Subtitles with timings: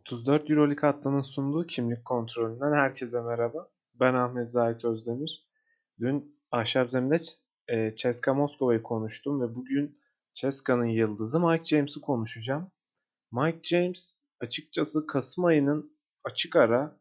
[0.00, 3.68] 34 Euroleague hattının sunduğu kimlik kontrolünden herkese merhaba.
[3.94, 5.48] Ben Ahmet Zahit Özdemir.
[5.98, 7.16] Dün Ahşap Zemin'de
[7.68, 9.98] e, Ceska Moskova'yı konuştum ve bugün
[10.34, 12.70] Ceska'nın yıldızı Mike James'i konuşacağım.
[13.32, 17.00] Mike James açıkçası Kasım ayının açık ara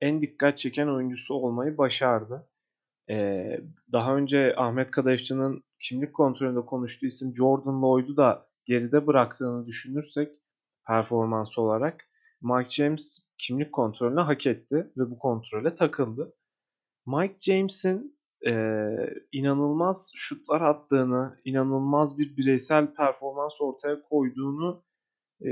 [0.00, 2.48] en dikkat çeken oyuncusu olmayı başardı.
[3.10, 3.60] Ee,
[3.92, 10.32] daha önce Ahmet Kadayıfçı'nın kimlik kontrolünde konuştuğu isim Jordan Lloyd'u da geride bıraktığını düşünürsek
[10.86, 12.07] performans olarak
[12.42, 16.34] Mike James kimlik kontrolünü hak etti ve bu kontrole takıldı.
[17.06, 18.52] Mike James'in e,
[19.32, 24.84] inanılmaz şutlar attığını, inanılmaz bir bireysel performans ortaya koyduğunu
[25.40, 25.46] e,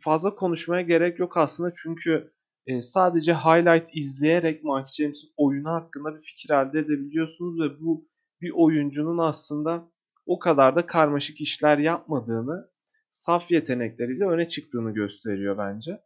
[0.00, 2.32] fazla konuşmaya gerek yok aslında çünkü
[2.66, 8.08] e, sadece highlight izleyerek Mike James'in oyunu hakkında bir fikir elde edebiliyorsunuz ve bu
[8.40, 9.92] bir oyuncunun aslında
[10.26, 12.70] o kadar da karmaşık işler yapmadığını,
[13.10, 16.00] saf yetenekleriyle öne çıktığını gösteriyor bence.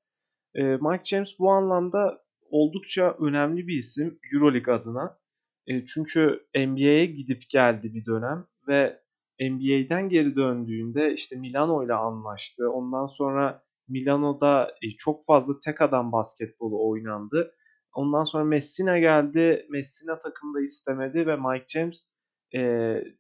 [0.57, 5.19] E, Mike James bu anlamda oldukça önemli bir isim Euroleague adına.
[5.67, 9.01] E, çünkü NBA'ye gidip geldi bir dönem ve
[9.41, 12.71] NBA'den geri döndüğünde işte Milano ile anlaştı.
[12.71, 17.55] Ondan sonra Milano'da e, çok fazla tek adam basketbolu oynandı.
[17.95, 19.67] Ondan sonra Messina geldi.
[19.71, 22.11] Messina takımda istemedi ve Mike James
[22.57, 22.61] e,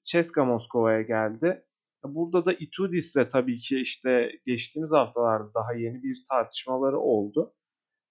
[0.02, 1.64] Ceska Moskova'ya geldi.
[2.04, 7.54] Burada da Itudis'le tabii ki işte geçtiğimiz haftalarda daha yeni bir tartışmaları oldu.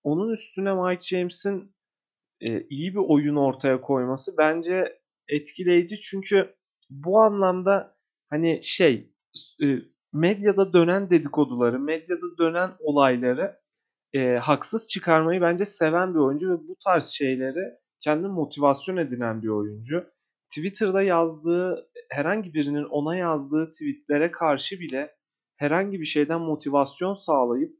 [0.03, 1.75] Onun üstüne Mike James'in
[2.41, 6.55] e, iyi bir oyun ortaya koyması bence etkileyici çünkü
[6.89, 7.97] bu anlamda
[8.29, 9.13] hani şey
[9.63, 9.65] e,
[10.13, 13.59] medyada dönen dedikoduları, medyada dönen olayları
[14.13, 19.47] e, haksız çıkarmayı bence seven bir oyuncu ve bu tarz şeyleri kendi motivasyon edinen bir
[19.47, 20.14] oyuncu.
[20.49, 25.15] Twitter'da yazdığı herhangi birinin ona yazdığı tweetlere karşı bile
[25.55, 27.77] herhangi bir şeyden motivasyon sağlayıp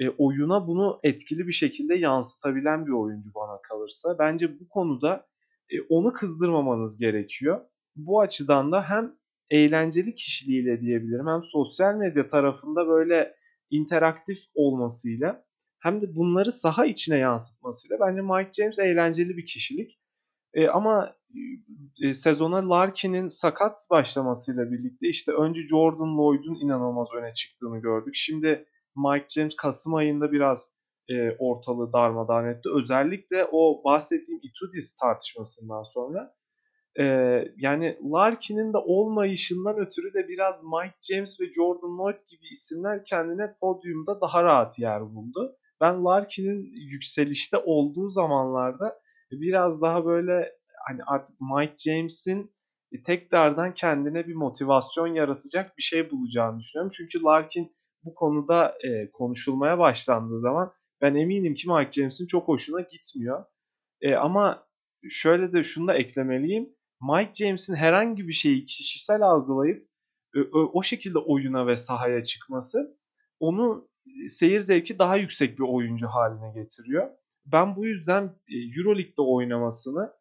[0.00, 4.16] e, oyuna bunu etkili bir şekilde yansıtabilen bir oyuncu bana kalırsa.
[4.18, 5.26] Bence bu konuda
[5.70, 7.60] e, onu kızdırmamanız gerekiyor.
[7.96, 9.14] Bu açıdan da hem
[9.50, 13.34] eğlenceli kişiliğiyle diyebilirim hem sosyal medya tarafında böyle
[13.70, 15.44] interaktif olmasıyla
[15.82, 20.00] hem de bunları saha içine yansıtmasıyla bence Mike James eğlenceli bir kişilik.
[20.56, 21.14] E, ama
[22.02, 28.14] e, sezona Larkin'in sakat başlamasıyla birlikte işte önce Jordan Lloyd'un inanılmaz öne çıktığını gördük.
[28.14, 30.72] Şimdi Mike James Kasım ayında biraz
[31.08, 32.68] e, ortalığı darmadağın etti.
[32.74, 36.34] Özellikle o bahsettiğim Itudis tartışmasından sonra
[36.98, 37.04] e,
[37.56, 43.54] yani Larkin'in de olmayışından ötürü de biraz Mike James ve Jordan Lloyd gibi isimler kendine
[43.60, 45.56] podyumda daha rahat yer buldu.
[45.80, 48.98] Ben Larkin'in yükselişte olduğu zamanlarda
[49.30, 50.52] biraz daha böyle
[50.88, 52.56] hani artık Mike James'in
[53.04, 56.92] tekrardan kendine bir motivasyon yaratacak bir şey bulacağını düşünüyorum.
[56.96, 62.80] Çünkü Larkin bu konuda e, konuşulmaya başlandığı zaman ben eminim ki Mike James'in çok hoşuna
[62.80, 63.44] gitmiyor.
[64.00, 64.66] E, ama
[65.10, 66.76] şöyle de şunu da eklemeliyim.
[67.00, 69.88] Mike James'in herhangi bir şeyi kişisel algılayıp
[70.36, 72.98] e, o şekilde oyuna ve sahaya çıkması
[73.40, 73.88] onu
[74.28, 77.10] seyir zevki daha yüksek bir oyuncu haline getiriyor.
[77.52, 78.34] Ben bu yüzden
[78.76, 80.12] Euroleague'de oynamasını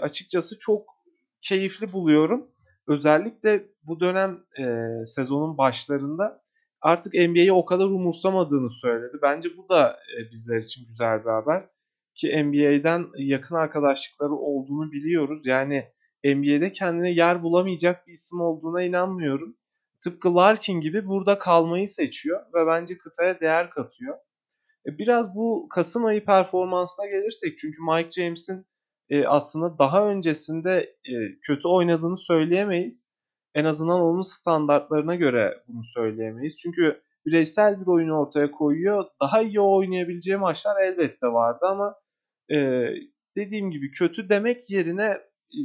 [0.00, 1.00] açıkçası çok
[1.42, 2.50] keyifli buluyorum.
[2.88, 4.64] Özellikle bu dönem e,
[5.04, 6.42] sezonun başlarında
[6.80, 9.18] artık NBA'yi o kadar umursamadığını söyledi.
[9.22, 11.68] Bence bu da e, bizler için güzel bir haber.
[12.14, 15.46] Ki NBA'den yakın arkadaşlıkları olduğunu biliyoruz.
[15.46, 15.84] Yani
[16.24, 19.56] NBA'de kendine yer bulamayacak bir isim olduğuna inanmıyorum.
[20.04, 24.16] Tıpkı Larkin gibi burada kalmayı seçiyor ve bence kıtaya değer katıyor.
[24.90, 28.66] E, biraz bu Kasım ayı performansına gelirsek çünkü Mike James'in
[29.10, 33.12] e, aslında daha öncesinde e, kötü oynadığını söyleyemeyiz.
[33.54, 36.56] En azından onun standartlarına göre bunu söyleyemeyiz.
[36.56, 39.04] Çünkü bireysel bir oyunu ortaya koyuyor.
[39.20, 41.94] Daha iyi oynayabileceği maçlar elbette vardı ama
[43.36, 45.18] dediğim gibi kötü demek yerine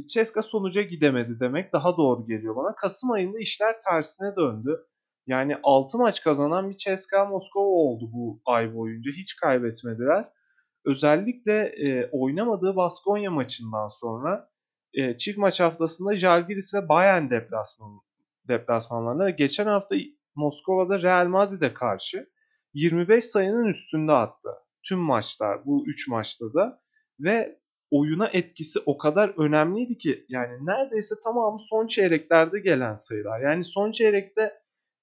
[0.08, 2.74] Ceska sonuca gidemedi demek daha doğru geliyor bana.
[2.74, 4.86] Kasım ayında işler tersine döndü.
[5.26, 9.10] Yani 6 maç kazanan bir Ceska Moskova oldu bu ay boyunca.
[9.12, 10.28] Hiç kaybetmediler.
[10.84, 14.50] Özellikle e, oynamadığı Baskonya maçından sonra
[14.94, 18.00] e, çift maç haftasında Jalgiris ve Bayern deplasman,
[18.48, 19.96] deplasmanlarında geçen hafta
[20.34, 22.28] Moskova'da Real Madrid'e karşı
[22.74, 24.48] 25 sayının üstünde attı.
[24.88, 26.82] Tüm maçlar bu 3 maçta da
[27.20, 27.58] ve
[27.90, 33.40] oyuna etkisi o kadar önemliydi ki yani neredeyse tamamı son çeyreklerde gelen sayılar.
[33.40, 34.52] Yani son çeyrekte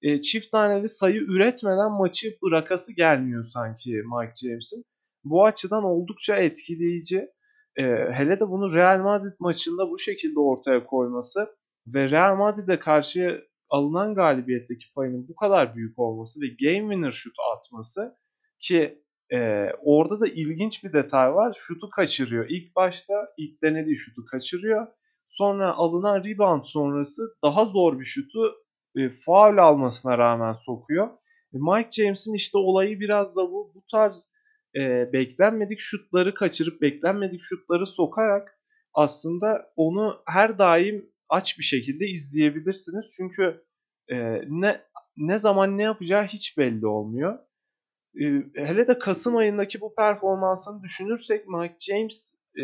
[0.04, 4.84] e, çift taneli sayı üretmeden maçı bırakası gelmiyor sanki Mike James'in.
[5.24, 7.28] Bu açıdan oldukça etkileyici.
[7.76, 11.48] E, hele de bunu Real Madrid maçında bu şekilde ortaya koyması
[11.86, 17.34] ve Real Madrid'e karşı alınan galibiyetteki payının bu kadar büyük olması ve game winner şut
[17.56, 18.16] atması
[18.60, 21.56] ki Ee, orada da ilginç bir detay var.
[21.58, 22.46] Şutu kaçırıyor.
[22.48, 24.86] İlk başta ilk denediği şutu kaçırıyor.
[25.26, 28.63] Sonra alınan rebound sonrası daha zor bir şutu
[28.96, 31.06] e, faul almasına rağmen sokuyor.
[31.54, 33.72] E, Mike James'in işte olayı biraz da bu.
[33.74, 34.32] Bu tarz
[34.76, 38.58] e, beklenmedik şutları kaçırıp beklenmedik şutları sokarak
[38.94, 43.14] aslında onu her daim aç bir şekilde izleyebilirsiniz.
[43.16, 43.64] Çünkü
[44.08, 44.16] e,
[44.48, 44.84] ne
[45.16, 47.38] ne zaman ne yapacağı hiç belli olmuyor.
[48.20, 48.24] E,
[48.54, 52.62] hele de Kasım ayındaki bu performansını düşünürsek Mike James e,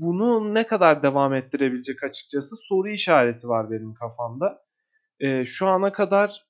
[0.00, 4.64] bunu ne kadar devam ettirebilecek açıkçası soru işareti var benim kafamda.
[5.20, 6.46] E, şu ana kadar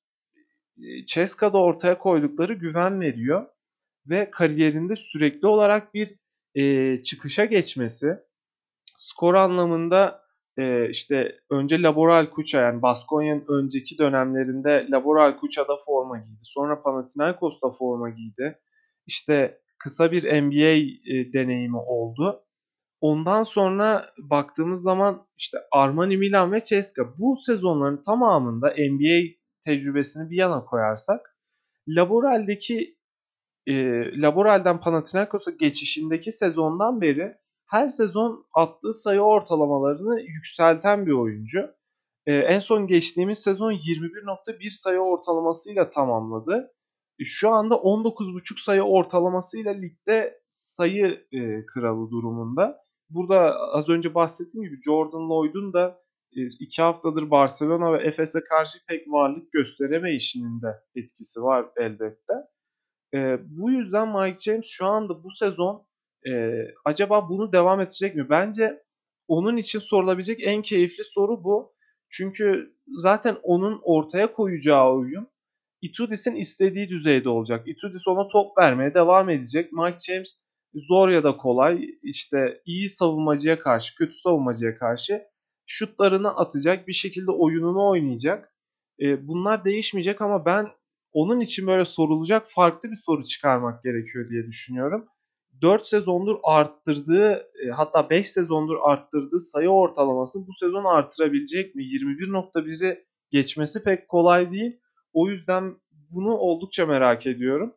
[1.06, 3.46] Ceska'da ortaya koydukları güven veriyor
[4.06, 6.10] ve kariyerinde sürekli olarak bir
[6.54, 8.18] e, çıkışa geçmesi
[8.96, 10.24] skor anlamında
[10.58, 16.40] e, işte önce Laboral Kuça yani Baskonya'nın önceki dönemlerinde Laboral Kuça'da forma giydi.
[16.42, 18.58] Sonra Panathinaikos'ta forma giydi.
[19.06, 20.76] İşte kısa bir NBA
[21.12, 22.44] e, deneyimi oldu.
[23.04, 29.34] Ondan sonra baktığımız zaman işte Armani Milan ve Ceska bu sezonların tamamında NBA
[29.64, 31.36] tecrübesini bir yana koyarsak
[31.88, 32.96] Laboral'deki
[33.66, 33.74] e,
[34.20, 37.34] Laboral'den Panathinaikos'a geçişindeki sezondan beri
[37.66, 41.60] her sezon attığı sayı ortalamalarını yükselten bir oyuncu.
[42.26, 46.72] E, en son geçtiğimiz sezon 21.1 sayı ortalamasıyla tamamladı.
[47.18, 52.83] E, şu anda 19.5 sayı ortalamasıyla ligde sayı e, kralı durumunda.
[53.14, 56.00] Burada az önce bahsettiğim gibi Jordan Lloyd'un da
[56.36, 62.34] e, iki haftadır Barcelona ve Efes'e karşı pek varlık gösteremeyişinin de etkisi var elbette.
[63.14, 65.86] E, bu yüzden Mike James şu anda bu sezon
[66.28, 68.30] e, acaba bunu devam edecek mi?
[68.30, 68.82] Bence
[69.28, 71.74] onun için sorulabilecek en keyifli soru bu.
[72.08, 75.28] Çünkü zaten onun ortaya koyacağı oyun
[75.82, 77.68] Itudis'in istediği düzeyde olacak.
[77.68, 79.72] Itudis ona top vermeye devam edecek.
[79.72, 80.43] Mike James
[80.74, 85.22] zor ya da kolay işte iyi savunmacıya karşı, kötü savunmacıya karşı
[85.66, 88.54] şutlarını atacak, bir şekilde oyununu oynayacak.
[89.00, 90.66] E, bunlar değişmeyecek ama ben
[91.12, 95.08] onun için böyle sorulacak farklı bir soru çıkarmak gerekiyor diye düşünüyorum.
[95.62, 101.82] 4 sezondur arttırdığı e, hatta 5 sezondur arttırdığı sayı ortalamasını bu sezon artırabilecek mi?
[101.82, 104.80] 21.1'i geçmesi pek kolay değil.
[105.12, 105.76] O yüzden
[106.14, 107.74] bunu oldukça merak ediyorum.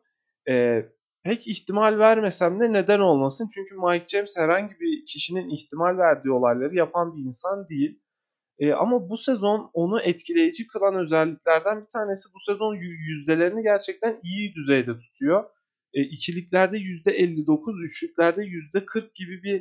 [0.48, 0.84] E,
[1.28, 3.48] pek ihtimal vermesem de neden olmasın?
[3.54, 8.00] Çünkü Mike James herhangi bir kişinin ihtimal verdiği olayları yapan bir insan değil.
[8.58, 12.74] E, ama bu sezon onu etkileyici kılan özelliklerden bir tanesi bu sezon
[13.08, 15.44] yüzdelerini gerçekten iyi düzeyde tutuyor.
[15.94, 19.60] E, ikiliklerde %59, üçlüklerde %40 gibi bir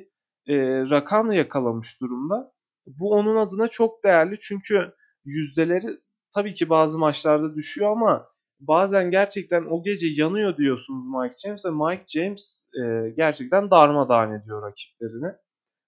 [0.53, 0.55] e,
[0.89, 2.51] rakam yakalamış durumda.
[2.85, 4.93] Bu onun adına çok değerli çünkü
[5.25, 5.99] yüzdeleri
[6.35, 8.27] tabii ki bazı maçlarda düşüyor ama
[8.59, 14.61] bazen gerçekten o gece yanıyor diyorsunuz Mike James ve Mike James e, gerçekten darmadağın ediyor
[14.61, 15.33] rakiplerini.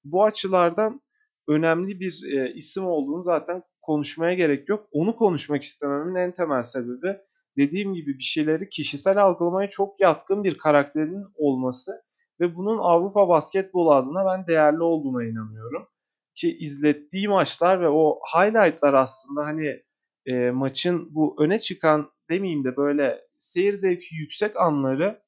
[0.03, 1.01] Bu açılardan
[1.47, 4.87] önemli bir e, isim olduğunu zaten konuşmaya gerek yok.
[4.91, 7.17] Onu konuşmak istememin en temel sebebi
[7.57, 11.91] dediğim gibi bir şeyleri kişisel algılamaya çok yatkın bir karakterin olması
[12.39, 15.87] ve bunun Avrupa basketbol adına ben değerli olduğuna inanıyorum.
[16.35, 19.83] Ki izlettiği maçlar ve o highlightlar aslında hani
[20.25, 25.21] e, maçın bu öne çıkan demeyeyim de böyle seyir zevki yüksek anları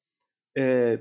[0.58, 0.96] e,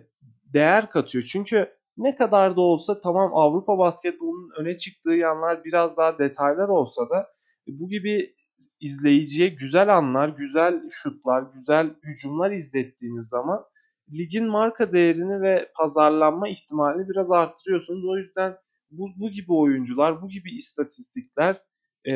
[0.54, 1.24] değer katıyor.
[1.24, 7.10] Çünkü ne kadar da olsa tamam Avrupa basketbolunun öne çıktığı yanlar biraz daha detaylar olsa
[7.10, 7.28] da
[7.68, 8.36] bu gibi
[8.80, 13.66] izleyiciye güzel anlar, güzel şutlar, güzel hücumlar izlettiğiniz zaman
[14.14, 18.06] ligin marka değerini ve pazarlanma ihtimalini biraz arttırıyorsunuz.
[18.06, 18.58] O yüzden
[18.92, 21.62] bu, bu gibi oyuncular, bu gibi istatistikler
[22.08, 22.14] e,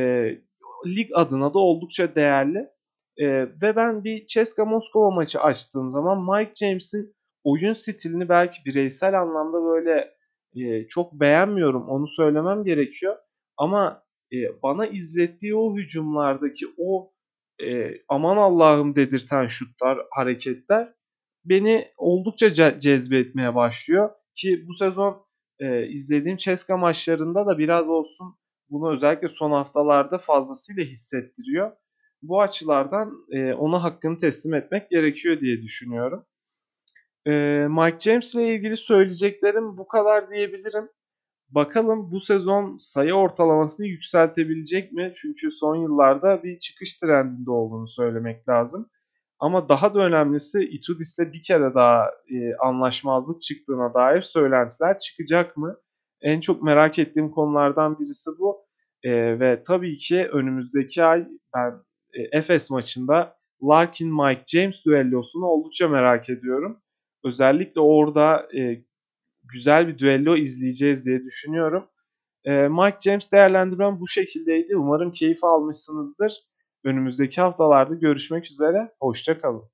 [0.85, 2.69] lig adına da oldukça değerli.
[3.17, 3.27] E,
[3.61, 9.63] ve ben bir Ceska Moskova maçı açtığım zaman Mike James'in oyun stilini belki bireysel anlamda
[9.63, 10.15] böyle
[10.55, 11.89] e, çok beğenmiyorum.
[11.89, 13.15] Onu söylemem gerekiyor.
[13.57, 14.03] Ama
[14.33, 17.13] e, bana izlettiği o hücumlardaki o
[17.63, 20.93] e, aman Allah'ım dedirten şutlar, hareketler
[21.45, 24.09] beni oldukça ce- cezbetmeye başlıyor.
[24.35, 25.25] Ki bu sezon
[25.59, 28.35] e, izlediğim Ceska maçlarında da biraz olsun
[28.69, 31.71] bunu özellikle son haftalarda fazlasıyla hissettiriyor.
[32.27, 36.25] Bu açılardan e, ona hakkını teslim etmek gerekiyor diye düşünüyorum.
[37.27, 37.31] E,
[37.69, 40.89] Mike James ile ilgili söyleyeceklerim bu kadar diyebilirim.
[41.49, 45.13] Bakalım bu sezon sayı ortalamasını yükseltebilecek mi?
[45.15, 48.89] Çünkü son yıllarda bir çıkış trendinde olduğunu söylemek lazım.
[49.39, 55.77] Ama daha da önemlisi Itudis'le bir kere daha e, anlaşmazlık çıktığına dair söylentiler çıkacak mı?
[56.21, 58.65] En çok merak ettiğim konulardan birisi bu.
[59.03, 61.73] E, ve tabii ki önümüzdeki ay ben
[62.31, 66.81] Efes maçında Larkin-Mike James düellosunu oldukça merak ediyorum.
[67.25, 68.85] özellikle orada, eee,
[69.43, 71.87] güzel bir düello izleyeceğiz diye düşünüyorum.
[72.45, 74.77] Eee, Mike James değerlendirmem bu şekildeydi.
[74.77, 76.33] Umarım keyif almışsınızdır.
[76.85, 79.69] Önümüzdeki haftalarda görüşmek üzere, hoşça kalın.